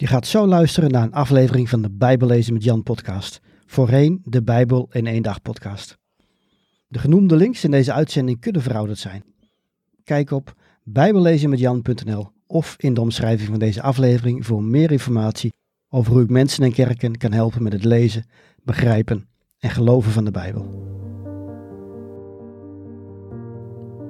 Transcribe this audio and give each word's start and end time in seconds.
Je 0.00 0.06
gaat 0.06 0.26
zo 0.26 0.46
luisteren 0.46 0.90
naar 0.90 1.02
een 1.02 1.12
aflevering 1.12 1.68
van 1.68 1.82
de 1.82 1.90
Bijbellezen 1.90 2.52
met 2.52 2.64
Jan 2.64 2.82
podcast. 2.82 3.40
Voorheen 3.66 4.20
de 4.24 4.42
Bijbel 4.42 4.88
in 4.92 5.06
één 5.06 5.22
dag 5.22 5.42
podcast. 5.42 5.98
De 6.86 6.98
genoemde 6.98 7.36
links 7.36 7.64
in 7.64 7.70
deze 7.70 7.92
uitzending 7.92 8.40
kunnen 8.40 8.62
verouderd 8.62 8.98
zijn. 8.98 9.24
Kijk 10.04 10.30
op 10.30 10.54
bijbellezenmetjan.nl 10.84 12.30
of 12.46 12.74
in 12.78 12.94
de 12.94 13.00
omschrijving 13.00 13.48
van 13.48 13.58
deze 13.58 13.82
aflevering 13.82 14.46
voor 14.46 14.62
meer 14.62 14.92
informatie 14.92 15.52
over 15.88 16.12
hoe 16.12 16.22
ik 16.22 16.30
mensen 16.30 16.64
en 16.64 16.72
kerken 16.72 17.16
kan 17.16 17.32
helpen 17.32 17.62
met 17.62 17.72
het 17.72 17.84
lezen, 17.84 18.26
begrijpen 18.62 19.28
en 19.58 19.70
geloven 19.70 20.12
van 20.12 20.24
de 20.24 20.30
Bijbel. 20.30 20.88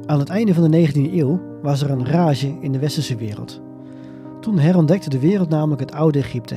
Aan 0.06 0.18
het 0.18 0.28
einde 0.28 0.54
van 0.54 0.70
de 0.70 0.88
19e 0.88 1.12
eeuw 1.12 1.60
was 1.62 1.82
er 1.82 1.90
een 1.90 2.06
rage 2.06 2.58
in 2.60 2.72
de 2.72 2.78
westerse 2.78 3.16
wereld. 3.16 3.68
Toen 4.40 4.58
herontdekte 4.58 5.10
de 5.10 5.18
wereld 5.18 5.48
namelijk 5.48 5.80
het 5.80 5.92
oude 5.92 6.18
Egypte. 6.18 6.54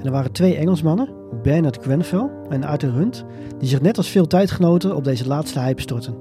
En 0.00 0.04
er 0.04 0.12
waren 0.12 0.32
twee 0.32 0.56
Engelsmannen, 0.56 1.08
Bernard 1.42 1.78
Grenfell 1.82 2.30
en 2.48 2.64
Arthur 2.64 2.92
Hunt, 2.92 3.24
die 3.58 3.68
zich 3.68 3.80
net 3.80 3.96
als 3.96 4.08
veel 4.08 4.26
tijdgenoten 4.26 4.96
op 4.96 5.04
deze 5.04 5.26
laatste 5.26 5.60
hype 5.60 5.80
stortten. 5.80 6.14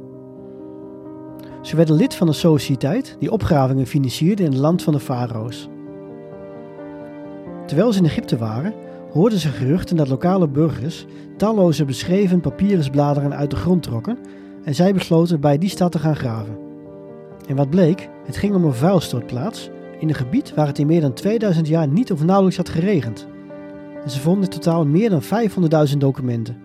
Ze 1.61 1.75
werden 1.75 1.95
lid 1.95 2.15
van 2.15 2.27
een 2.27 2.33
sociëteit 2.33 3.15
die 3.19 3.31
opgravingen 3.31 3.85
financierde 3.85 4.43
in 4.43 4.51
het 4.51 4.59
land 4.59 4.83
van 4.83 4.93
de 4.93 4.99
farao's. 4.99 5.69
Terwijl 7.65 7.93
ze 7.93 7.99
in 7.99 8.05
Egypte 8.05 8.37
waren, 8.37 8.73
hoorden 9.11 9.39
ze 9.39 9.49
geruchten 9.49 9.97
dat 9.97 10.07
lokale 10.07 10.47
burgers 10.47 11.05
talloze 11.37 11.85
beschreven 11.85 12.41
papyrusbladeren 12.41 13.35
uit 13.35 13.49
de 13.49 13.55
grond 13.55 13.83
trokken 13.83 14.17
en 14.63 14.75
zij 14.75 14.93
besloten 14.93 15.39
bij 15.39 15.57
die 15.57 15.69
stad 15.69 15.91
te 15.91 15.99
gaan 15.99 16.15
graven. 16.15 16.57
En 17.47 17.55
wat 17.55 17.69
bleek? 17.69 18.09
Het 18.25 18.37
ging 18.37 18.55
om 18.55 18.65
een 18.65 18.73
vuilstortplaats 18.73 19.69
in 19.99 20.09
een 20.09 20.15
gebied 20.15 20.53
waar 20.53 20.67
het 20.67 20.79
in 20.79 20.87
meer 20.87 21.01
dan 21.01 21.13
2000 21.13 21.67
jaar 21.67 21.87
niet 21.87 22.11
of 22.11 22.23
nauwelijks 22.23 22.57
had 22.57 22.69
geregend. 22.69 23.27
En 24.03 24.09
ze 24.09 24.19
vonden 24.19 24.43
in 24.43 24.49
totaal 24.49 24.85
meer 24.85 25.09
dan 25.09 25.21
500.000 25.91 25.97
documenten. 25.97 26.57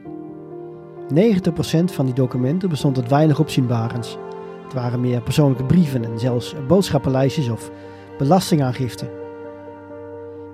90% 1.15 1.85
van 1.85 2.05
die 2.05 2.15
documenten 2.15 2.69
bestond 2.69 2.97
uit 2.97 3.09
weinig 3.09 3.41
opzienbarends. 3.41 4.19
Het 4.63 4.73
waren 4.73 5.01
meer 5.01 5.23
persoonlijke 5.23 5.65
brieven 5.65 6.05
en 6.05 6.19
zelfs 6.19 6.55
boodschappenlijstjes 6.69 7.49
of 7.49 7.71
belastingaangiften. 8.19 9.09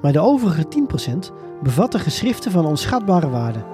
Maar 0.03 0.13
de 0.13 0.21
overige 0.21 0.65
10% 1.13 1.19
bevatte 1.63 1.99
geschriften 1.99 2.51
van 2.51 2.67
onschatbare 2.67 3.29
waarde. 3.29 3.65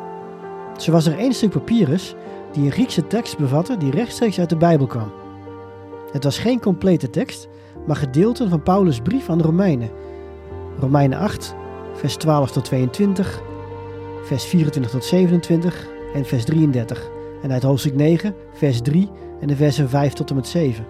Zo 0.77 0.93
was 0.93 1.07
er 1.07 1.19
één 1.19 1.33
stuk 1.33 1.51
papyrus 1.51 2.15
die 2.53 2.65
een 2.65 2.73
Griekse 2.73 3.07
tekst 3.07 3.39
bevatte 3.39 3.77
die 3.77 3.91
rechtstreeks 3.91 4.39
uit 4.39 4.49
de 4.49 4.57
Bijbel 4.57 4.87
kwam. 4.87 5.24
Het 6.15 6.25
was 6.25 6.39
geen 6.39 6.61
complete 6.61 7.11
tekst, 7.11 7.49
maar 7.87 7.97
gedeelten 7.97 8.51
van 8.51 8.63
Paulus' 8.63 9.01
brief 9.01 9.29
aan 9.29 9.39
de 9.39 9.45
Romeinen. 9.45 9.91
Romeinen 10.79 11.19
8, 11.19 11.55
vers 11.95 12.17
12 12.17 12.51
tot 12.51 12.65
22, 12.65 13.43
vers 14.23 14.45
24 14.45 14.93
tot 14.93 15.05
27 15.05 15.89
en 16.15 16.25
vers 16.25 16.45
33. 16.45 17.11
En 17.43 17.53
uit 17.53 17.63
hoofdstuk 17.63 17.95
9, 17.95 18.35
vers 18.53 18.81
3 18.81 19.11
en 19.41 19.47
de 19.47 19.57
versen 19.57 19.89
5 19.89 20.13
tot 20.13 20.31
en 20.31 20.37
met 20.37 20.47
7. 20.47 20.87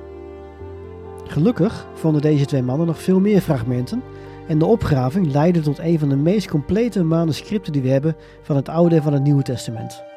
Gelukkig 1.24 1.86
vonden 1.94 2.22
deze 2.22 2.44
twee 2.44 2.62
mannen 2.62 2.86
nog 2.86 3.02
veel 3.02 3.20
meer 3.20 3.40
fragmenten 3.40 4.02
en 4.48 4.58
de 4.58 4.66
opgraving 4.66 5.32
leidde 5.32 5.60
tot 5.60 5.78
een 5.78 5.98
van 5.98 6.08
de 6.08 6.16
meest 6.16 6.48
complete 6.48 7.04
manuscripten 7.04 7.72
die 7.72 7.82
we 7.82 7.88
hebben 7.88 8.16
van 8.42 8.56
het 8.56 8.68
Oude 8.68 8.96
en 8.96 9.02
van 9.02 9.12
het 9.12 9.22
Nieuwe 9.22 9.42
Testament. 9.42 10.13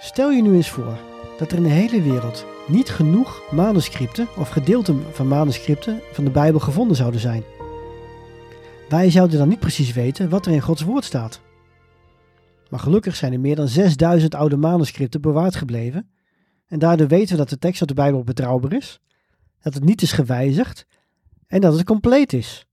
Stel 0.00 0.30
je 0.30 0.42
nu 0.42 0.54
eens 0.54 0.70
voor 0.70 0.98
dat 1.38 1.50
er 1.50 1.56
in 1.56 1.62
de 1.62 1.68
hele 1.68 2.02
wereld 2.02 2.46
niet 2.68 2.88
genoeg 2.88 3.42
manuscripten 3.50 4.28
of 4.36 4.48
gedeelten 4.48 5.14
van 5.14 5.28
manuscripten 5.28 6.00
van 6.12 6.24
de 6.24 6.30
Bijbel 6.30 6.60
gevonden 6.60 6.96
zouden 6.96 7.20
zijn. 7.20 7.42
Wij 8.88 9.10
zouden 9.10 9.38
dan 9.38 9.48
niet 9.48 9.58
precies 9.58 9.92
weten 9.92 10.28
wat 10.28 10.46
er 10.46 10.52
in 10.52 10.60
Gods 10.60 10.82
woord 10.82 11.04
staat. 11.04 11.40
Maar 12.70 12.80
gelukkig 12.80 13.16
zijn 13.16 13.32
er 13.32 13.40
meer 13.40 13.56
dan 13.56 13.68
6000 13.68 14.34
oude 14.34 14.56
manuscripten 14.56 15.20
bewaard 15.20 15.56
gebleven 15.56 16.10
en 16.66 16.78
daardoor 16.78 17.08
weten 17.08 17.30
we 17.30 17.36
dat 17.36 17.48
de 17.48 17.58
tekst 17.58 17.80
uit 17.80 17.88
de 17.88 17.94
Bijbel 17.94 18.24
betrouwbaar 18.24 18.72
is, 18.72 19.00
dat 19.60 19.74
het 19.74 19.84
niet 19.84 20.02
is 20.02 20.12
gewijzigd 20.12 20.86
en 21.46 21.60
dat 21.60 21.72
het 21.72 21.84
compleet 21.84 22.32
is. 22.32 22.66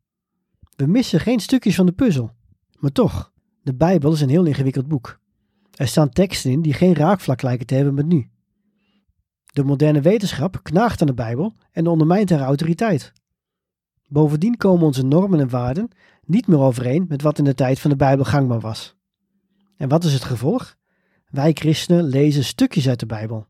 We 0.75 0.85
missen 0.85 1.19
geen 1.19 1.39
stukjes 1.39 1.75
van 1.75 1.85
de 1.85 1.91
puzzel. 1.91 2.31
Maar 2.79 2.91
toch, 2.91 3.31
de 3.61 3.75
Bijbel 3.75 4.11
is 4.11 4.21
een 4.21 4.29
heel 4.29 4.45
ingewikkeld 4.45 4.87
boek. 4.87 5.19
Er 5.75 5.87
staan 5.87 6.09
teksten 6.09 6.51
in 6.51 6.61
die 6.61 6.73
geen 6.73 6.95
raakvlak 6.95 7.41
lijken 7.41 7.65
te 7.65 7.75
hebben 7.75 7.93
met 7.93 8.05
nu. 8.05 8.29
De 9.45 9.63
moderne 9.63 10.01
wetenschap 10.01 10.59
knaagt 10.63 11.01
aan 11.01 11.07
de 11.07 11.13
Bijbel 11.13 11.53
en 11.71 11.87
ondermijnt 11.87 12.29
haar 12.29 12.39
autoriteit. 12.39 13.13
Bovendien 14.07 14.57
komen 14.57 14.85
onze 14.85 15.05
normen 15.05 15.39
en 15.39 15.49
waarden 15.49 15.89
niet 16.25 16.47
meer 16.47 16.59
overeen 16.59 17.05
met 17.07 17.21
wat 17.21 17.37
in 17.37 17.43
de 17.43 17.53
tijd 17.53 17.79
van 17.79 17.89
de 17.89 17.95
Bijbel 17.95 18.25
gangbaar 18.25 18.59
was. 18.59 18.95
En 19.77 19.89
wat 19.89 20.03
is 20.03 20.13
het 20.13 20.23
gevolg? 20.23 20.75
Wij 21.29 21.51
christenen 21.51 22.03
lezen 22.03 22.43
stukjes 22.43 22.87
uit 22.87 22.99
de 22.99 23.05
Bijbel. 23.05 23.47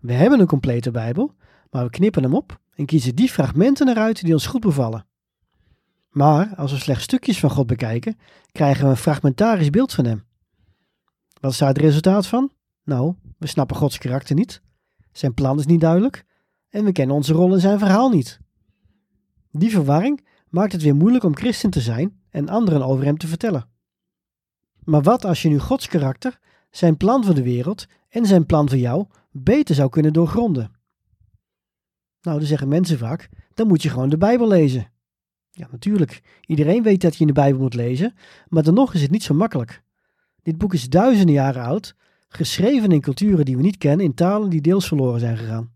We 0.00 0.12
hebben 0.12 0.40
een 0.40 0.46
complete 0.46 0.90
Bijbel, 0.90 1.34
maar 1.70 1.84
we 1.84 1.90
knippen 1.90 2.22
hem 2.22 2.34
op 2.34 2.60
en 2.74 2.86
kiezen 2.86 3.14
die 3.14 3.28
fragmenten 3.28 3.88
eruit 3.88 4.24
die 4.24 4.32
ons 4.32 4.46
goed 4.46 4.60
bevallen. 4.60 5.06
Maar 6.10 6.54
als 6.56 6.72
we 6.72 6.78
slechts 6.78 7.04
stukjes 7.04 7.38
van 7.38 7.50
God 7.50 7.66
bekijken, 7.66 8.18
krijgen 8.52 8.84
we 8.84 8.90
een 8.90 8.96
fragmentarisch 8.96 9.70
beeld 9.70 9.92
van 9.92 10.04
Hem. 10.04 10.24
Wat 11.42 11.50
is 11.50 11.58
daar 11.58 11.68
het 11.68 11.78
resultaat 11.78 12.26
van? 12.26 12.52
Nou, 12.84 13.14
we 13.38 13.46
snappen 13.46 13.76
Gods 13.76 13.98
karakter 13.98 14.34
niet, 14.34 14.62
zijn 15.12 15.34
plan 15.34 15.58
is 15.58 15.66
niet 15.66 15.80
duidelijk 15.80 16.24
en 16.68 16.84
we 16.84 16.92
kennen 16.92 17.16
onze 17.16 17.32
rol 17.32 17.52
en 17.52 17.60
zijn 17.60 17.78
verhaal 17.78 18.10
niet. 18.10 18.40
Die 19.50 19.70
verwarring 19.70 20.26
maakt 20.48 20.72
het 20.72 20.82
weer 20.82 20.94
moeilijk 20.94 21.24
om 21.24 21.36
christen 21.36 21.70
te 21.70 21.80
zijn 21.80 22.20
en 22.30 22.48
anderen 22.48 22.82
over 22.82 23.04
hem 23.04 23.18
te 23.18 23.26
vertellen. 23.26 23.68
Maar 24.84 25.02
wat 25.02 25.24
als 25.24 25.42
je 25.42 25.48
nu 25.48 25.58
Gods 25.58 25.88
karakter, 25.88 26.38
zijn 26.70 26.96
plan 26.96 27.24
voor 27.24 27.34
de 27.34 27.42
wereld 27.42 27.86
en 28.08 28.26
zijn 28.26 28.46
plan 28.46 28.68
voor 28.68 28.78
jou 28.78 29.06
beter 29.30 29.74
zou 29.74 29.90
kunnen 29.90 30.12
doorgronden? 30.12 30.70
Nou, 32.20 32.38
dan 32.38 32.46
zeggen 32.46 32.68
mensen 32.68 32.98
vaak, 32.98 33.28
dan 33.54 33.66
moet 33.66 33.82
je 33.82 33.90
gewoon 33.90 34.08
de 34.08 34.18
Bijbel 34.18 34.48
lezen. 34.48 34.92
Ja, 35.50 35.68
natuurlijk. 35.70 36.22
Iedereen 36.46 36.82
weet 36.82 37.00
dat 37.00 37.14
je 37.14 37.20
in 37.20 37.26
de 37.26 37.32
Bijbel 37.32 37.60
moet 37.60 37.74
lezen, 37.74 38.14
maar 38.48 38.62
dan 38.62 38.74
nog 38.74 38.94
is 38.94 39.02
het 39.02 39.10
niet 39.10 39.22
zo 39.22 39.34
makkelijk. 39.34 39.82
Dit 40.42 40.58
boek 40.58 40.74
is 40.74 40.88
duizenden 40.88 41.34
jaren 41.34 41.62
oud 41.62 41.94
geschreven 42.28 42.92
in 42.92 43.00
culturen 43.00 43.44
die 43.44 43.56
we 43.56 43.62
niet 43.62 43.78
kennen, 43.78 44.06
in 44.06 44.14
talen 44.14 44.50
die 44.50 44.60
deels 44.60 44.88
verloren 44.88 45.20
zijn 45.20 45.36
gegaan. 45.36 45.72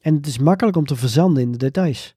En 0.00 0.14
het 0.14 0.26
is 0.26 0.38
makkelijk 0.38 0.76
om 0.76 0.86
te 0.86 0.96
verzanden 0.96 1.42
in 1.42 1.52
de 1.52 1.58
details. 1.58 2.16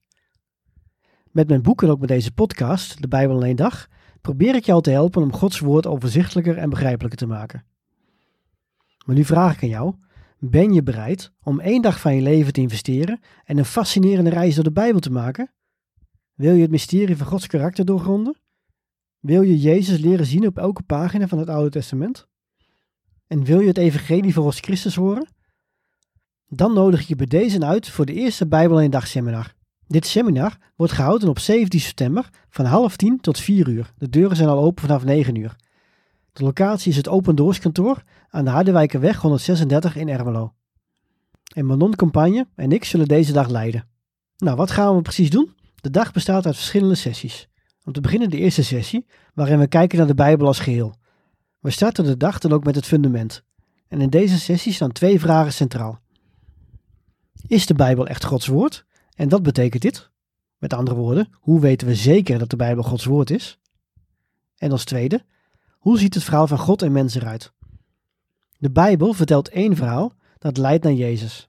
Met 1.30 1.48
mijn 1.48 1.62
boek 1.62 1.82
en 1.82 1.88
ook 1.88 2.00
met 2.00 2.08
deze 2.08 2.32
podcast, 2.32 3.02
De 3.02 3.08
Bijbel 3.08 3.36
in 3.36 3.46
één 3.46 3.56
dag, 3.56 3.88
probeer 4.20 4.54
ik 4.54 4.64
jou 4.64 4.82
te 4.82 4.90
helpen 4.90 5.22
om 5.22 5.32
Gods 5.32 5.58
woord 5.58 5.86
overzichtelijker 5.86 6.58
en 6.58 6.70
begrijpelijker 6.70 7.18
te 7.18 7.26
maken. 7.26 7.64
Maar 9.06 9.16
nu 9.16 9.24
vraag 9.24 9.54
ik 9.54 9.62
aan 9.62 9.68
jou, 9.68 9.94
ben 10.38 10.72
je 10.72 10.82
bereid 10.82 11.32
om 11.42 11.60
één 11.60 11.82
dag 11.82 12.00
van 12.00 12.14
je 12.14 12.22
leven 12.22 12.52
te 12.52 12.60
investeren 12.60 13.20
en 13.44 13.58
een 13.58 13.64
fascinerende 13.64 14.30
reis 14.30 14.54
door 14.54 14.64
de 14.64 14.72
Bijbel 14.72 15.00
te 15.00 15.10
maken? 15.10 15.52
Wil 16.34 16.54
je 16.54 16.62
het 16.62 16.70
mysterie 16.70 17.16
van 17.16 17.26
Gods 17.26 17.46
karakter 17.46 17.84
doorgronden? 17.84 18.36
Wil 19.20 19.42
je 19.42 19.58
Jezus 19.58 19.98
leren 19.98 20.26
zien 20.26 20.46
op 20.46 20.58
elke 20.58 20.82
pagina 20.82 21.28
van 21.28 21.38
het 21.38 21.48
Oude 21.48 21.70
Testament? 21.70 22.26
En 23.26 23.44
wil 23.44 23.60
je 23.60 23.66
het 23.66 23.78
evangelie 23.78 24.32
volgens 24.32 24.60
Christus 24.60 24.94
horen? 24.94 25.28
Dan 26.48 26.72
nodig 26.72 27.00
ik 27.00 27.06
je 27.06 27.16
bij 27.16 27.26
deze 27.26 27.64
uit 27.64 27.88
voor 27.88 28.06
de 28.06 28.12
eerste 28.14 28.46
Bijbel 28.46 28.80
in 28.80 28.90
dag 28.90 29.06
seminar. 29.06 29.54
Dit 29.86 30.06
seminar 30.06 30.58
wordt 30.76 30.92
gehouden 30.92 31.28
op 31.28 31.38
17 31.38 31.80
september 31.80 32.28
van 32.48 32.64
half 32.64 32.96
tien 32.96 33.20
tot 33.20 33.38
4 33.38 33.68
uur. 33.68 33.92
De 33.96 34.08
deuren 34.08 34.36
zijn 34.36 34.48
al 34.48 34.58
open 34.58 34.82
vanaf 34.82 35.04
9 35.04 35.34
uur. 35.34 35.56
De 36.32 36.44
locatie 36.44 36.90
is 36.90 36.96
het 36.96 37.08
Open 37.08 37.36
Doors 37.36 37.58
kantoor 37.58 38.02
aan 38.28 38.44
de 38.44 38.50
Harderwijkerweg 38.50 39.20
136 39.20 39.96
in 39.96 40.08
Ermelo. 40.08 40.54
En 41.54 41.66
Manon 41.66 41.94
Campagne 41.94 42.46
en 42.54 42.72
ik 42.72 42.84
zullen 42.84 43.08
deze 43.08 43.32
dag 43.32 43.48
leiden. 43.48 43.88
Nou, 44.36 44.56
wat 44.56 44.70
gaan 44.70 44.96
we 44.96 45.02
precies 45.02 45.30
doen? 45.30 45.54
De 45.74 45.90
dag 45.90 46.12
bestaat 46.12 46.46
uit 46.46 46.56
verschillende 46.56 46.94
sessies. 46.94 47.48
Om 47.88 47.94
te 47.94 48.00
beginnen 48.00 48.30
de 48.30 48.36
eerste 48.36 48.64
sessie, 48.64 49.06
waarin 49.34 49.58
we 49.58 49.66
kijken 49.66 49.98
naar 49.98 50.06
de 50.06 50.14
Bijbel 50.14 50.46
als 50.46 50.58
geheel. 50.58 50.94
We 51.58 51.70
starten 51.70 52.04
de 52.04 52.16
dag 52.16 52.38
dan 52.38 52.52
ook 52.52 52.64
met 52.64 52.74
het 52.74 52.86
fundament. 52.86 53.42
En 53.88 54.00
in 54.00 54.10
deze 54.10 54.38
sessie 54.38 54.72
staan 54.72 54.92
twee 54.92 55.20
vragen 55.20 55.52
centraal. 55.52 56.00
Is 57.46 57.66
de 57.66 57.74
Bijbel 57.74 58.06
echt 58.06 58.24
Gods 58.24 58.46
woord? 58.46 58.84
En 59.14 59.28
wat 59.28 59.42
betekent 59.42 59.82
dit? 59.82 60.10
Met 60.58 60.72
andere 60.72 60.96
woorden, 60.96 61.28
hoe 61.32 61.60
weten 61.60 61.86
we 61.86 61.94
zeker 61.94 62.38
dat 62.38 62.50
de 62.50 62.56
Bijbel 62.56 62.82
Gods 62.82 63.04
woord 63.04 63.30
is? 63.30 63.58
En 64.56 64.70
als 64.70 64.84
tweede, 64.84 65.24
hoe 65.78 65.98
ziet 65.98 66.14
het 66.14 66.24
verhaal 66.24 66.46
van 66.46 66.58
God 66.58 66.82
en 66.82 66.92
mens 66.92 67.14
eruit? 67.14 67.52
De 68.58 68.70
Bijbel 68.70 69.12
vertelt 69.12 69.48
één 69.48 69.76
verhaal 69.76 70.12
dat 70.38 70.56
leidt 70.56 70.84
naar 70.84 70.92
Jezus. 70.92 71.48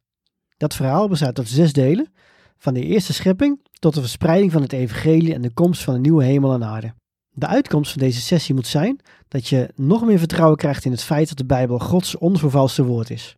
Dat 0.57 0.75
verhaal 0.75 1.07
bestaat 1.07 1.37
uit 1.37 1.49
zes 1.49 1.73
delen, 1.73 2.13
van 2.59 2.73
de 2.73 2.83
eerste 2.83 3.13
schepping 3.13 3.59
tot 3.71 3.93
de 3.93 4.01
verspreiding 4.01 4.51
van 4.51 4.61
het 4.61 4.73
evangelie 4.73 5.33
en 5.33 5.41
de 5.41 5.53
komst 5.53 5.83
van 5.83 5.93
een 5.93 6.01
nieuwe 6.01 6.23
hemel 6.23 6.53
en 6.53 6.63
aarde. 6.63 6.93
De 7.29 7.47
uitkomst 7.47 7.91
van 7.91 8.01
deze 8.01 8.21
sessie 8.21 8.55
moet 8.55 8.67
zijn 8.67 8.99
dat 9.27 9.47
je 9.47 9.69
nog 9.75 10.05
meer 10.05 10.19
vertrouwen 10.19 10.57
krijgt 10.57 10.85
in 10.85 10.91
het 10.91 11.03
feit 11.03 11.27
dat 11.27 11.37
de 11.37 11.45
Bijbel 11.45 11.79
Gods 11.79 12.17
onvervalste 12.17 12.83
woord 12.83 13.09
is. 13.09 13.37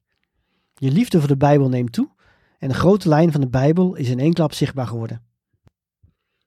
Je 0.73 0.91
liefde 0.91 1.19
voor 1.19 1.27
de 1.27 1.37
Bijbel 1.37 1.69
neemt 1.69 1.91
toe 1.91 2.09
en 2.59 2.67
de 2.67 2.73
grote 2.73 3.09
lijn 3.09 3.31
van 3.31 3.41
de 3.41 3.47
Bijbel 3.47 3.95
is 3.95 4.09
in 4.09 4.19
één 4.19 4.33
klap 4.33 4.53
zichtbaar 4.53 4.87
geworden. 4.87 5.21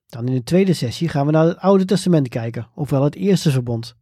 Dan 0.07 0.27
in 0.27 0.35
de 0.35 0.43
tweede 0.43 0.73
sessie 0.73 1.09
gaan 1.09 1.27
we 1.27 1.33
naar 1.33 1.47
het 1.47 1.59
Oude 1.59 1.85
Testament 1.85 2.29
kijken, 2.29 2.69
ofwel 2.75 3.03
het 3.03 3.15
Eerste 3.15 3.51
Verbond. 3.51 3.97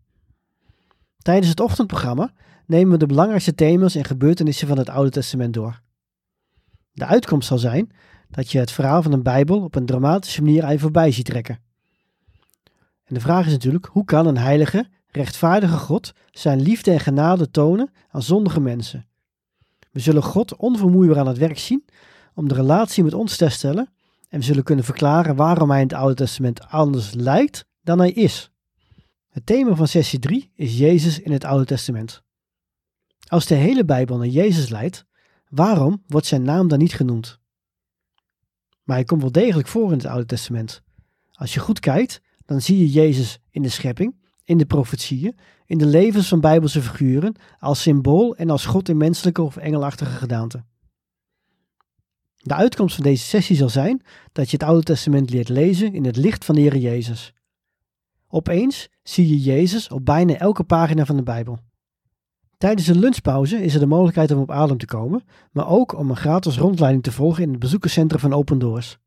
Tijdens 1.18 1.48
het 1.48 1.60
ochtendprogramma 1.60 2.32
nemen 2.66 2.92
we 2.92 2.98
de 2.98 3.06
belangrijkste 3.06 3.54
thema's 3.54 3.94
en 3.94 4.04
gebeurtenissen 4.04 4.68
van 4.68 4.78
het 4.78 4.88
Oude 4.88 5.10
Testament 5.10 5.54
door. 5.54 5.80
De 6.92 7.06
uitkomst 7.06 7.48
zal 7.48 7.58
zijn 7.58 7.92
dat 8.32 8.50
je 8.50 8.58
het 8.58 8.70
verhaal 8.70 9.02
van 9.02 9.10
de 9.10 9.22
Bijbel 9.22 9.62
op 9.62 9.74
een 9.74 9.86
dramatische 9.86 10.42
manier 10.42 10.64
even 10.64 10.78
voorbij 10.78 11.10
ziet 11.10 11.24
trekken. 11.24 11.60
En 13.04 13.14
de 13.14 13.20
vraag 13.20 13.46
is 13.46 13.52
natuurlijk, 13.52 13.86
hoe 13.86 14.04
kan 14.04 14.26
een 14.26 14.38
heilige, 14.38 14.88
rechtvaardige 15.06 15.76
God 15.76 16.12
zijn 16.30 16.60
liefde 16.60 16.90
en 16.90 17.00
genade 17.00 17.50
tonen 17.50 17.92
aan 18.10 18.22
zondige 18.22 18.60
mensen? 18.60 19.06
We 19.90 20.00
zullen 20.00 20.22
God 20.22 20.56
onvermoeibaar 20.56 21.18
aan 21.18 21.26
het 21.26 21.38
werk 21.38 21.58
zien 21.58 21.84
om 22.34 22.48
de 22.48 22.54
relatie 22.54 23.04
met 23.04 23.14
ons 23.14 23.36
te 23.36 23.48
stellen 23.48 23.92
en 24.28 24.38
we 24.38 24.44
zullen 24.44 24.62
kunnen 24.62 24.84
verklaren 24.84 25.36
waarom 25.36 25.70
hij 25.70 25.80
in 25.80 25.86
het 25.86 25.96
Oude 25.96 26.14
Testament 26.14 26.68
anders 26.68 27.14
lijkt 27.14 27.64
dan 27.82 27.98
hij 27.98 28.10
is. 28.10 28.50
Het 29.28 29.46
thema 29.46 29.74
van 29.74 29.88
sessie 29.88 30.18
3 30.18 30.50
is 30.54 30.78
Jezus 30.78 31.20
in 31.20 31.32
het 31.32 31.44
Oude 31.44 31.64
Testament. 31.64 32.22
Als 33.26 33.46
de 33.46 33.54
hele 33.54 33.84
Bijbel 33.84 34.16
naar 34.16 34.26
Jezus 34.26 34.68
leidt, 34.68 35.04
waarom 35.48 36.02
wordt 36.06 36.26
zijn 36.26 36.42
naam 36.42 36.68
dan 36.68 36.78
niet 36.78 36.94
genoemd? 36.94 37.40
Maar 38.82 38.96
hij 38.96 39.04
komt 39.04 39.20
wel 39.20 39.32
degelijk 39.32 39.68
voor 39.68 39.92
in 39.92 39.98
het 39.98 40.06
Oude 40.06 40.26
Testament. 40.26 40.82
Als 41.32 41.54
je 41.54 41.60
goed 41.60 41.80
kijkt, 41.80 42.20
dan 42.44 42.60
zie 42.60 42.78
je 42.78 42.90
Jezus 42.90 43.38
in 43.50 43.62
de 43.62 43.68
schepping, 43.68 44.14
in 44.44 44.58
de 44.58 44.66
profetieën, 44.66 45.38
in 45.66 45.78
de 45.78 45.86
levens 45.86 46.28
van 46.28 46.40
Bijbelse 46.40 46.82
figuren, 46.82 47.34
als 47.58 47.82
symbool 47.82 48.36
en 48.36 48.50
als 48.50 48.66
God 48.66 48.88
in 48.88 48.96
menselijke 48.96 49.42
of 49.42 49.56
engelachtige 49.56 50.16
gedaante. 50.16 50.64
De 52.36 52.54
uitkomst 52.54 52.94
van 52.94 53.04
deze 53.04 53.24
sessie 53.24 53.56
zal 53.56 53.68
zijn 53.68 54.02
dat 54.32 54.50
je 54.50 54.56
het 54.56 54.66
Oude 54.66 54.82
Testament 54.82 55.30
leert 55.30 55.48
lezen 55.48 55.94
in 55.94 56.04
het 56.04 56.16
licht 56.16 56.44
van 56.44 56.54
de 56.54 56.60
Heer 56.60 56.76
Jezus. 56.76 57.34
Opeens 58.28 58.88
zie 59.02 59.28
je 59.28 59.40
Jezus 59.40 59.88
op 59.88 60.04
bijna 60.04 60.34
elke 60.34 60.64
pagina 60.64 61.04
van 61.04 61.16
de 61.16 61.22
Bijbel. 61.22 61.58
Tijdens 62.62 62.86
een 62.86 62.98
lunchpauze 62.98 63.62
is 63.62 63.74
er 63.74 63.80
de 63.80 63.86
mogelijkheid 63.86 64.30
om 64.30 64.40
op 64.40 64.50
adem 64.50 64.78
te 64.78 64.86
komen, 64.86 65.24
maar 65.52 65.68
ook 65.68 65.98
om 65.98 66.10
een 66.10 66.16
gratis 66.16 66.58
rondleiding 66.58 67.02
te 67.02 67.12
volgen 67.12 67.42
in 67.42 67.50
het 67.50 67.58
bezoekerscentrum 67.58 68.20
van 68.20 68.32
Open 68.32 68.58
Doors. 68.58 68.98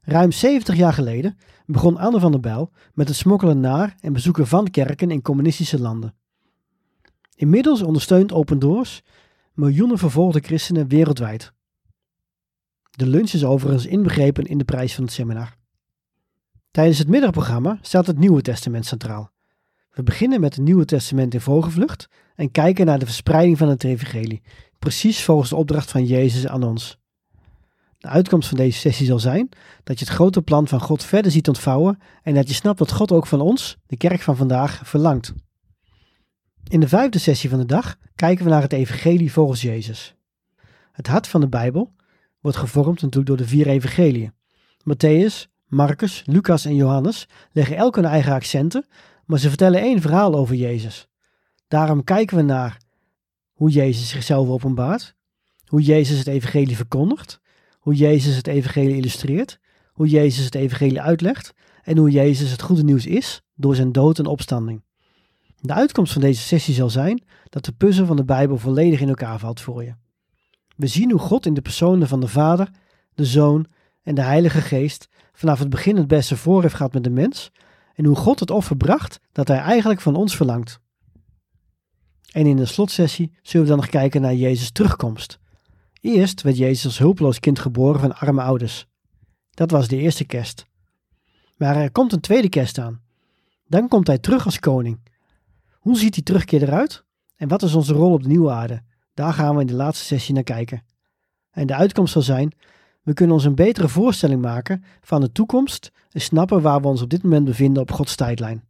Ruim 0.00 0.32
70 0.32 0.76
jaar 0.76 0.92
geleden 0.92 1.38
begon 1.66 1.96
Anne 1.96 2.20
van 2.20 2.30
der 2.30 2.40
Bijl 2.40 2.70
met 2.94 3.08
het 3.08 3.16
smokkelen 3.16 3.60
naar 3.60 3.96
en 4.00 4.12
bezoeken 4.12 4.46
van 4.46 4.70
kerken 4.70 5.10
in 5.10 5.22
communistische 5.22 5.80
landen. 5.80 6.14
Inmiddels 7.34 7.82
ondersteunt 7.82 8.32
Open 8.32 8.58
Doors 8.58 9.02
miljoenen 9.54 9.98
vervolgde 9.98 10.40
christenen 10.40 10.88
wereldwijd. 10.88 11.52
De 12.90 13.06
lunch 13.06 13.32
is 13.32 13.44
overigens 13.44 13.86
inbegrepen 13.86 14.44
in 14.44 14.58
de 14.58 14.64
prijs 14.64 14.94
van 14.94 15.04
het 15.04 15.12
seminar. 15.12 15.56
Tijdens 16.70 16.98
het 16.98 17.08
middagprogramma 17.08 17.78
staat 17.82 18.06
het 18.06 18.18
Nieuwe 18.18 18.42
Testament 18.42 18.86
centraal. 18.86 19.30
We 19.92 20.02
beginnen 20.02 20.40
met 20.40 20.54
het 20.54 20.64
Nieuwe 20.64 20.84
Testament 20.84 21.34
in 21.34 21.40
vogelvlucht 21.40 22.08
en 22.42 22.50
kijken 22.50 22.86
naar 22.86 22.98
de 22.98 23.06
verspreiding 23.06 23.58
van 23.58 23.68
het 23.68 23.84
evangelie, 23.84 24.42
precies 24.78 25.24
volgens 25.24 25.50
de 25.50 25.56
opdracht 25.56 25.90
van 25.90 26.04
Jezus 26.04 26.46
aan 26.46 26.62
ons. 26.62 26.98
De 27.98 28.08
uitkomst 28.08 28.48
van 28.48 28.56
deze 28.56 28.78
sessie 28.78 29.06
zal 29.06 29.18
zijn 29.18 29.48
dat 29.84 29.98
je 29.98 30.04
het 30.04 30.14
grote 30.14 30.42
plan 30.42 30.68
van 30.68 30.80
God 30.80 31.04
verder 31.04 31.30
ziet 31.30 31.48
ontvouwen 31.48 31.98
en 32.22 32.34
dat 32.34 32.48
je 32.48 32.54
snapt 32.54 32.78
dat 32.78 32.92
God 32.92 33.12
ook 33.12 33.26
van 33.26 33.40
ons, 33.40 33.76
de 33.86 33.96
kerk 33.96 34.20
van 34.20 34.36
vandaag, 34.36 34.80
verlangt. 34.84 35.32
In 36.68 36.80
de 36.80 36.88
vijfde 36.88 37.18
sessie 37.18 37.50
van 37.50 37.58
de 37.58 37.66
dag 37.66 37.96
kijken 38.14 38.44
we 38.44 38.50
naar 38.50 38.62
het 38.62 38.72
evangelie 38.72 39.32
volgens 39.32 39.62
Jezus. 39.62 40.14
Het 40.92 41.06
hart 41.06 41.28
van 41.28 41.40
de 41.40 41.48
Bijbel 41.48 41.92
wordt 42.40 42.58
gevormd 42.58 43.02
natuurlijk 43.02 43.26
door 43.26 43.36
de 43.36 43.46
vier 43.46 43.66
evangeliën. 43.66 44.32
Matthäus, 44.78 45.50
Marcus, 45.66 46.22
Lucas 46.26 46.64
en 46.64 46.74
Johannes 46.74 47.28
leggen 47.52 47.76
elk 47.76 47.94
hun 47.94 48.04
eigen 48.04 48.32
accenten, 48.32 48.86
maar 49.24 49.38
ze 49.38 49.48
vertellen 49.48 49.80
één 49.80 50.00
verhaal 50.00 50.34
over 50.34 50.54
Jezus. 50.54 51.10
Daarom 51.72 52.04
kijken 52.04 52.36
we 52.36 52.42
naar 52.42 52.80
hoe 53.52 53.70
Jezus 53.70 54.08
zichzelf 54.08 54.48
openbaart, 54.48 55.14
hoe 55.66 55.82
Jezus 55.82 56.18
het 56.18 56.26
evangelie 56.26 56.76
verkondigt, 56.76 57.40
hoe 57.78 57.94
Jezus 57.94 58.36
het 58.36 58.46
evangelie 58.46 58.96
illustreert, 58.96 59.58
hoe 59.92 60.08
Jezus 60.08 60.44
het 60.44 60.54
evangelie 60.54 61.00
uitlegt 61.00 61.52
en 61.82 61.96
hoe 61.96 62.10
Jezus 62.10 62.50
het 62.50 62.62
goede 62.62 62.84
nieuws 62.84 63.06
is 63.06 63.42
door 63.54 63.74
zijn 63.74 63.92
dood 63.92 64.18
en 64.18 64.26
opstanding. 64.26 64.82
De 65.60 65.72
uitkomst 65.72 66.12
van 66.12 66.22
deze 66.22 66.42
sessie 66.42 66.74
zal 66.74 66.90
zijn 66.90 67.22
dat 67.48 67.64
de 67.64 67.72
puzzel 67.72 68.06
van 68.06 68.16
de 68.16 68.24
Bijbel 68.24 68.58
volledig 68.58 69.00
in 69.00 69.08
elkaar 69.08 69.38
valt 69.38 69.60
voor 69.60 69.84
je. 69.84 69.94
We 70.76 70.86
zien 70.86 71.10
hoe 71.10 71.20
God 71.20 71.46
in 71.46 71.54
de 71.54 71.62
personen 71.62 72.08
van 72.08 72.20
de 72.20 72.28
Vader, 72.28 72.70
de 73.14 73.24
Zoon 73.24 73.66
en 74.02 74.14
de 74.14 74.22
Heilige 74.22 74.60
Geest 74.60 75.08
vanaf 75.32 75.58
het 75.58 75.70
begin 75.70 75.96
het 75.96 76.08
beste 76.08 76.36
voor 76.36 76.62
heeft 76.62 76.74
gehad 76.74 76.92
met 76.92 77.04
de 77.04 77.10
mens 77.10 77.50
en 77.94 78.04
hoe 78.04 78.16
God 78.16 78.40
het 78.40 78.50
offer 78.50 78.76
bracht 78.76 79.20
dat 79.32 79.48
hij 79.48 79.58
eigenlijk 79.58 80.00
van 80.00 80.16
ons 80.16 80.36
verlangt. 80.36 80.81
En 82.32 82.46
in 82.46 82.56
de 82.56 82.66
slotsessie 82.66 83.32
zullen 83.42 83.66
we 83.66 83.72
dan 83.72 83.80
nog 83.80 83.90
kijken 83.90 84.20
naar 84.20 84.34
Jezus' 84.34 84.70
terugkomst. 84.70 85.38
Eerst 86.00 86.42
werd 86.42 86.56
Jezus 86.56 86.84
als 86.84 86.98
hulpeloos 86.98 87.40
kind 87.40 87.58
geboren 87.58 88.00
van 88.00 88.16
arme 88.16 88.42
ouders. 88.42 88.86
Dat 89.50 89.70
was 89.70 89.88
de 89.88 89.96
eerste 89.96 90.24
kerst. 90.24 90.66
Maar 91.56 91.76
er 91.76 91.92
komt 91.92 92.12
een 92.12 92.20
tweede 92.20 92.48
kerst 92.48 92.78
aan. 92.78 93.00
Dan 93.66 93.88
komt 93.88 94.06
hij 94.06 94.18
terug 94.18 94.44
als 94.44 94.58
koning. 94.58 95.00
Hoe 95.72 95.98
ziet 95.98 96.14
die 96.14 96.22
terugkeer 96.22 96.62
eruit? 96.62 97.04
En 97.36 97.48
wat 97.48 97.62
is 97.62 97.74
onze 97.74 97.92
rol 97.92 98.12
op 98.12 98.22
de 98.22 98.28
nieuwe 98.28 98.50
aarde? 98.50 98.82
Daar 99.14 99.32
gaan 99.32 99.54
we 99.54 99.60
in 99.60 99.66
de 99.66 99.74
laatste 99.74 100.04
sessie 100.04 100.34
naar 100.34 100.42
kijken. 100.42 100.84
En 101.50 101.66
de 101.66 101.74
uitkomst 101.74 102.12
zal 102.12 102.22
zijn: 102.22 102.52
we 103.02 103.12
kunnen 103.14 103.34
ons 103.34 103.44
een 103.44 103.54
betere 103.54 103.88
voorstelling 103.88 104.42
maken 104.42 104.84
van 105.00 105.20
de 105.20 105.32
toekomst 105.32 105.92
en 106.10 106.20
snappen 106.20 106.62
waar 106.62 106.80
we 106.80 106.86
ons 106.86 107.02
op 107.02 107.10
dit 107.10 107.22
moment 107.22 107.44
bevinden 107.44 107.82
op 107.82 107.90
Gods 107.90 108.14
tijdlijn. 108.14 108.64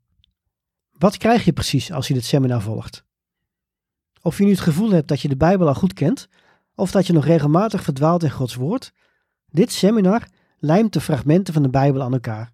Wat 0.98 1.16
krijg 1.16 1.44
je 1.44 1.52
precies 1.52 1.92
als 1.92 2.08
je 2.08 2.14
dit 2.14 2.24
seminar 2.24 2.62
volgt? 2.62 3.04
Of 4.22 4.38
je 4.38 4.44
nu 4.44 4.50
het 4.50 4.60
gevoel 4.60 4.90
hebt 4.90 5.08
dat 5.08 5.20
je 5.20 5.28
de 5.28 5.36
Bijbel 5.36 5.68
al 5.68 5.74
goed 5.74 5.92
kent, 5.92 6.28
of 6.74 6.90
dat 6.90 7.06
je 7.06 7.12
nog 7.12 7.24
regelmatig 7.24 7.82
verdwaalt 7.82 8.22
in 8.22 8.30
Gods 8.30 8.54
woord, 8.54 8.92
dit 9.50 9.72
seminar 9.72 10.28
lijmt 10.58 10.92
de 10.92 11.00
fragmenten 11.00 11.54
van 11.54 11.62
de 11.62 11.70
Bijbel 11.70 12.02
aan 12.02 12.12
elkaar. 12.12 12.52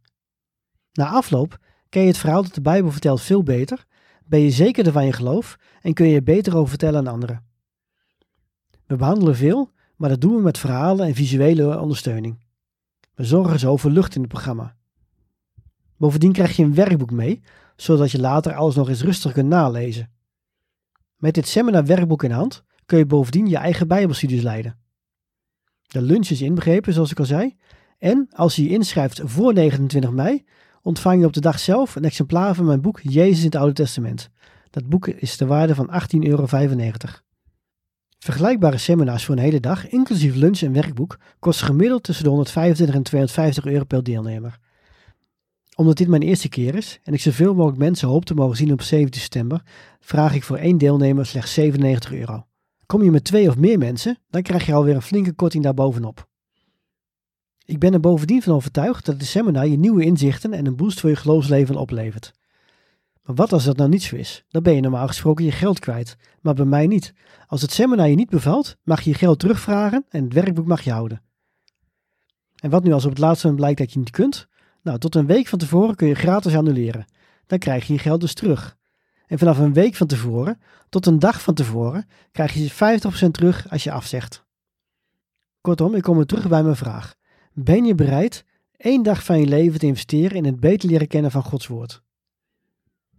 Na 0.92 1.08
afloop 1.08 1.58
ken 1.88 2.02
je 2.02 2.08
het 2.08 2.18
verhaal 2.18 2.42
dat 2.42 2.54
de 2.54 2.60
Bijbel 2.60 2.90
vertelt 2.90 3.20
veel 3.20 3.42
beter, 3.42 3.86
ben 4.24 4.40
je 4.40 4.50
zekerder 4.50 4.92
van 4.92 5.06
je 5.06 5.12
geloof 5.12 5.58
en 5.82 5.94
kun 5.94 6.06
je 6.06 6.14
er 6.14 6.22
beter 6.22 6.56
over 6.56 6.68
vertellen 6.68 6.98
aan 6.98 7.12
anderen. 7.12 7.44
We 8.86 8.96
behandelen 8.96 9.36
veel, 9.36 9.70
maar 9.96 10.08
dat 10.08 10.20
doen 10.20 10.34
we 10.34 10.42
met 10.42 10.58
verhalen 10.58 11.06
en 11.06 11.14
visuele 11.14 11.80
ondersteuning. 11.80 12.38
We 13.14 13.24
zorgen 13.24 13.58
zo 13.58 13.76
voor 13.76 13.90
lucht 13.90 14.14
in 14.14 14.20
het 14.20 14.30
programma. 14.30 14.76
Bovendien 15.96 16.32
krijg 16.32 16.56
je 16.56 16.62
een 16.62 16.74
werkboek 16.74 17.10
mee, 17.10 17.42
zodat 17.76 18.10
je 18.10 18.20
later 18.20 18.54
alles 18.54 18.75
nog 18.75 18.88
eens 18.88 19.02
rustig 19.02 19.32
kunt 19.32 19.48
nalezen. 19.48 20.10
Met 21.18 21.34
dit 21.34 21.48
seminar 21.48 21.84
werkboek 21.84 22.22
in 22.22 22.30
hand 22.30 22.64
kun 22.87 22.98
je 22.98 23.06
bovendien 23.06 23.46
je 23.46 23.56
eigen 23.56 23.88
Bijbelstudies 23.88 24.42
leiden. 24.42 24.78
De 25.87 26.02
lunch 26.02 26.28
is 26.28 26.42
inbegrepen, 26.42 26.92
zoals 26.92 27.10
ik 27.10 27.18
al 27.18 27.25
zei. 27.25 27.56
En 27.98 28.28
als 28.30 28.56
je 28.56 28.62
je 28.62 28.68
inschrijft 28.68 29.20
voor 29.25 29.52
29 29.52 30.10
mei, 30.10 30.44
ontvang 30.82 31.20
je 31.20 31.26
op 31.26 31.32
de 31.32 31.40
dag 31.40 31.58
zelf 31.58 31.94
een 31.94 32.04
exemplaar 32.04 32.54
van 32.54 32.64
mijn 32.64 32.80
boek 32.80 33.00
Jezus 33.00 33.38
in 33.38 33.44
het 33.44 33.54
Oude 33.54 33.72
Testament. 33.72 34.30
Dat 34.70 34.88
boek 34.88 35.06
is 35.06 35.37
de 35.37 35.46
waarde 35.46 35.75
van 35.75 35.90
18,95 35.90 35.98
euro. 36.18 36.46
Vergelijkbare 38.18 38.78
seminars 38.78 39.25
voor 39.25 39.37
een 39.37 39.42
hele 39.42 39.60
dag, 39.60 39.88
inclusief 39.88 40.34
lunch 40.34 40.60
en 40.60 40.72
werkboek, 40.72 41.18
kosten 41.38 41.66
gemiddeld 41.66 42.02
tussen 42.02 42.25
de 42.25 42.30
125 42.30 42.96
en 42.96 43.02
250 43.02 43.64
euro 43.64 43.84
per 43.84 44.02
deelnemer. 44.02 44.58
Omdat 45.78 45.97
dit 45.97 46.08
mijn 46.08 46.23
eerste 46.23 46.49
keer 46.49 46.75
is 46.75 47.00
en 47.02 47.12
ik 47.12 47.20
zoveel 47.20 47.54
mogelijk 47.54 47.78
mensen 47.78 48.08
hoop 48.08 48.25
te 48.25 48.35
mogen 48.35 48.56
zien 48.56 48.73
op 48.73 48.82
17 48.82 49.20
september, 49.20 49.62
vraag 50.00 50.35
ik 50.35 50.42
voor 50.42 50.56
één 50.56 50.78
deelnemer 50.78 51.26
slechts 51.26 51.52
97 51.52 52.12
euro. 52.12 52.47
Kom 52.87 53.02
je 53.02 53.11
met 53.11 53.25
twee 53.25 53.49
of 53.49 53.56
meer 53.56 53.78
mensen, 53.78 54.18
dan 54.30 54.42
krijg 54.42 54.66
je 54.66 54.75
alweer 54.75 54.94
een 54.94 55.02
flinke 55.02 55.32
korting 55.32 55.64
daarbovenop. 55.64 56.28
Ik 57.64 57.78
ben 57.78 57.92
er 57.92 58.00
bovendien 58.00 58.42
van 58.42 58.54
overtuigd 58.54 59.04
dat 59.06 59.18
de 59.18 59.25
seminar 59.25 59.66
je 59.66 59.78
nieuwe 59.78 60.04
inzichten 60.04 60.52
en 60.52 60.66
een 60.66 60.76
boost 60.76 61.00
voor 61.00 61.11
je 61.11 61.16
geloofsleven 61.16 61.76
oplevert. 61.76 62.32
Maar 63.23 63.35
wat 63.35 63.52
als 63.52 63.64
dat 63.64 63.76
nou 63.76 63.88
niet 63.88 64.02
zo 64.02 64.16
is? 64.16 64.44
Dan 64.49 64.62
ben 64.62 64.75
je 64.75 64.80
normaal 64.80 65.06
gesproken 65.06 65.44
je 65.44 65.52
geld 65.52 65.78
kwijt. 65.78 66.16
Maar 66.40 66.54
bij 66.54 66.64
mij 66.64 66.87
niet. 66.87 67.14
Als 67.47 67.62
het 67.62 67.73
seminar 67.73 68.08
je 68.08 68.16
niet 68.16 68.30
bevalt, 68.30 68.76
mag 68.82 69.00
je 69.00 69.11
je 69.11 69.16
geld 69.16 69.38
terugvragen 69.38 70.04
en 70.08 70.25
het 70.25 70.32
werkboek 70.32 70.66
mag 70.66 70.80
je 70.80 70.92
houden. 70.92 71.23
En 72.56 72.70
wat 72.70 72.85
nu 72.85 72.92
als 72.92 73.04
op 73.04 73.11
het 73.11 73.18
laatste 73.18 73.47
moment 73.47 73.64
blijkt 73.64 73.80
dat 73.80 73.92
je 73.92 73.99
niet 73.99 74.11
kunt? 74.11 74.49
Nou, 74.82 74.99
tot 74.99 75.14
een 75.14 75.26
week 75.26 75.47
van 75.47 75.58
tevoren 75.58 75.94
kun 75.94 76.08
je 76.08 76.14
gratis 76.14 76.56
annuleren. 76.56 77.06
Dan 77.47 77.58
krijg 77.58 77.87
je 77.87 77.92
je 77.92 77.99
geld 77.99 78.20
dus 78.20 78.35
terug. 78.35 78.76
En 79.26 79.38
vanaf 79.38 79.58
een 79.58 79.73
week 79.73 79.94
van 79.94 80.06
tevoren 80.06 80.61
tot 80.88 81.06
een 81.06 81.18
dag 81.18 81.42
van 81.42 81.54
tevoren 81.54 82.06
krijg 82.32 82.54
je 82.54 82.70
50% 83.26 83.30
terug 83.30 83.70
als 83.70 83.85
je 83.85 83.92
afzegt. 83.92 84.44
Kortom, 85.61 85.94
ik 85.94 86.02
kom 86.02 86.16
weer 86.16 86.26
terug 86.26 86.49
bij 86.49 86.62
mijn 86.62 86.76
vraag. 86.76 87.14
Ben 87.52 87.85
je 87.85 87.94
bereid 87.94 88.44
één 88.76 89.02
dag 89.02 89.25
van 89.25 89.40
je 89.40 89.47
leven 89.47 89.78
te 89.78 89.87
investeren 89.87 90.37
in 90.37 90.44
het 90.44 90.61
beter 90.61 90.88
leren 90.88 91.06
kennen 91.06 91.30
van 91.30 91.42
Gods 91.42 91.66
woord? 91.66 92.02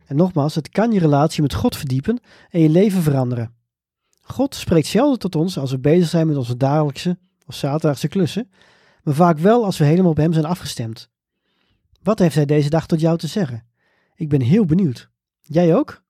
En 0.05 0.15
nogmaals, 0.15 0.55
het 0.55 0.69
kan 0.69 0.91
je 0.91 0.99
relatie 0.99 1.41
met 1.41 1.53
God 1.53 1.75
verdiepen 1.75 2.19
en 2.49 2.61
je 2.61 2.69
leven 2.69 3.01
veranderen. 3.01 3.53
God 4.21 4.55
spreekt 4.55 4.87
zelden 4.87 5.19
tot 5.19 5.35
ons 5.35 5.57
als 5.57 5.71
we 5.71 5.79
bezig 5.79 6.09
zijn 6.09 6.27
met 6.27 6.37
onze 6.37 6.57
dagelijkse 6.57 7.17
of 7.45 7.55
zaterdagse 7.55 8.07
klussen, 8.07 8.51
maar 9.03 9.13
vaak 9.13 9.37
wel 9.37 9.65
als 9.65 9.77
we 9.77 9.85
helemaal 9.85 10.11
op 10.11 10.17
Hem 10.17 10.33
zijn 10.33 10.45
afgestemd. 10.45 11.09
Wat 12.03 12.19
heeft 12.19 12.35
hij 12.35 12.45
deze 12.45 12.69
dag 12.69 12.87
tot 12.87 12.99
jou 12.99 13.17
te 13.17 13.27
zeggen? 13.27 13.65
Ik 14.15 14.29
ben 14.29 14.41
heel 14.41 14.65
benieuwd. 14.65 15.09
Jij 15.41 15.75
ook? 15.75 16.03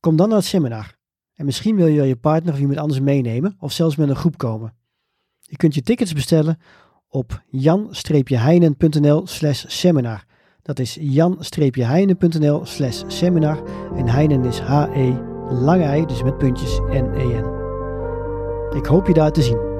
Kom 0.00 0.16
dan 0.16 0.28
naar 0.28 0.38
het 0.38 0.46
seminar. 0.46 0.96
En 1.34 1.44
misschien 1.44 1.76
wil 1.76 1.86
je 1.86 2.02
je 2.02 2.16
partner 2.16 2.52
of 2.52 2.60
iemand 2.60 2.78
anders 2.78 3.00
meenemen 3.00 3.56
of 3.58 3.72
zelfs 3.72 3.96
met 3.96 4.08
een 4.08 4.16
groep 4.16 4.38
komen. 4.38 4.74
Je 5.40 5.56
kunt 5.56 5.74
je 5.74 5.82
tickets 5.82 6.12
bestellen 6.12 6.58
op 7.08 7.42
jan-heinen.nl 7.50 9.26
slash 9.26 9.64
seminar. 9.66 10.24
Dat 10.62 10.78
is 10.78 10.96
jan-heinen.nl 11.00 12.66
slash 12.66 13.02
seminar. 13.06 13.62
En 13.96 14.08
Heinen 14.08 14.44
is 14.44 14.58
H-E, 14.58 15.12
lange 15.50 15.96
I, 15.96 16.06
dus 16.06 16.22
met 16.22 16.38
puntjes 16.38 16.78
N-E-N. 16.78 17.62
Ik 18.76 18.86
hoop 18.86 19.06
je 19.06 19.12
daar 19.12 19.32
te 19.32 19.42
zien. 19.42 19.73